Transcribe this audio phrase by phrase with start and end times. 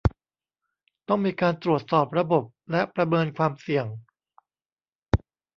[1.07, 3.85] ต้องมีการตรวจสอบระบบ และประเมินความเสี่ยง